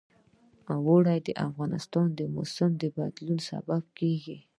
اوړي 0.73 1.17
د 1.27 1.29
افغانستان 1.47 2.07
د 2.19 2.19
موسم 2.35 2.71
د 2.81 2.83
بدلون 2.95 3.39
سبب 3.49 3.83
کېږي. 3.99 4.37